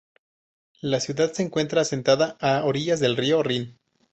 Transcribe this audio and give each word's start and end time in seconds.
La 0.81 0.99
ciudad 0.99 1.31
se 1.31 1.43
encuentra 1.43 1.81
asentada 1.81 2.35
a 2.39 2.63
orillas 2.63 2.99
del 2.99 3.15
río 3.17 3.43
Rin. 3.43 3.77